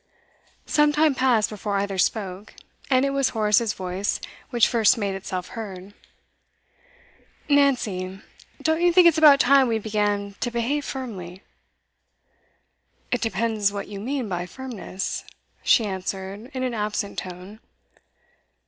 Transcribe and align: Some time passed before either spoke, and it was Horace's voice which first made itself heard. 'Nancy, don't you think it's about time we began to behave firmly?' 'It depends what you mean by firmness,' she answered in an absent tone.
Some 0.65 0.91
time 0.91 1.13
passed 1.13 1.47
before 1.51 1.75
either 1.77 1.99
spoke, 1.99 2.55
and 2.89 3.05
it 3.05 3.11
was 3.11 3.29
Horace's 3.37 3.73
voice 3.73 4.19
which 4.49 4.67
first 4.67 4.97
made 4.97 5.13
itself 5.13 5.49
heard. 5.49 5.93
'Nancy, 7.47 8.19
don't 8.63 8.81
you 8.81 8.91
think 8.91 9.05
it's 9.05 9.19
about 9.19 9.39
time 9.39 9.67
we 9.67 9.77
began 9.77 10.33
to 10.39 10.49
behave 10.49 10.85
firmly?' 10.85 11.43
'It 13.11 13.21
depends 13.21 13.71
what 13.71 13.89
you 13.89 13.99
mean 13.99 14.27
by 14.27 14.47
firmness,' 14.47 15.23
she 15.61 15.85
answered 15.85 16.49
in 16.51 16.63
an 16.63 16.73
absent 16.73 17.19
tone. 17.19 17.59